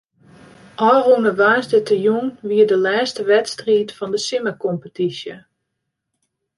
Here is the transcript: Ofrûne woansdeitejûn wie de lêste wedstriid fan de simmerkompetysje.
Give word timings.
Ofrûne 0.93 1.31
woansdeitejûn 1.39 2.27
wie 2.47 2.65
de 2.69 2.77
lêste 2.85 3.19
wedstriid 3.29 3.89
fan 3.97 4.09
de 4.13 4.19
simmerkompetysje. 4.27 5.35